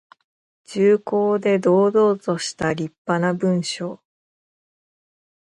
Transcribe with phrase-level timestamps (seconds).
[0.65, 3.99] 重厚で堂々としたりっぱな文章。